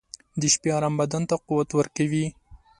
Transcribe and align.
•د 0.39 0.41
شپې 0.53 0.69
ارام 0.77 0.93
بدن 1.01 1.23
ته 1.29 1.35
قوت 1.47 1.69
ورکوي. 1.73 2.25